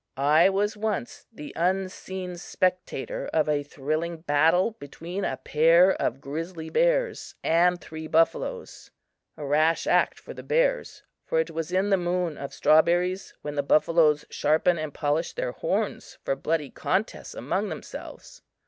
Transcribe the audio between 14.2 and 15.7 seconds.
sharpen and polish their